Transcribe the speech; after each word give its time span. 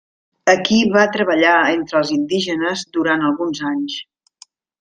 Aquí 0.53 0.77
va 0.95 1.03
treballar 1.17 1.53
entre 1.75 2.01
els 2.01 2.13
indígenes 2.17 2.87
durant 2.99 3.29
alguns 3.29 3.65
anys. 3.77 4.01